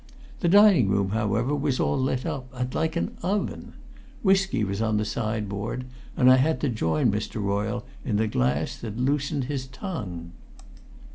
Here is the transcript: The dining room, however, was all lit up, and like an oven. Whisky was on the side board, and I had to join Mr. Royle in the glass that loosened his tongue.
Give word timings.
The 0.39 0.49
dining 0.49 0.87
room, 0.89 1.09
however, 1.11 1.53
was 1.55 1.79
all 1.79 1.95
lit 1.95 2.25
up, 2.25 2.51
and 2.55 2.73
like 2.73 2.95
an 2.95 3.15
oven. 3.21 3.73
Whisky 4.23 4.63
was 4.63 4.81
on 4.81 4.97
the 4.97 5.05
side 5.05 5.47
board, 5.47 5.83
and 6.17 6.27
I 6.31 6.37
had 6.37 6.59
to 6.61 6.69
join 6.69 7.11
Mr. 7.11 7.39
Royle 7.39 7.85
in 8.03 8.15
the 8.15 8.27
glass 8.27 8.75
that 8.77 8.97
loosened 8.97 9.43
his 9.43 9.67
tongue. 9.67 10.31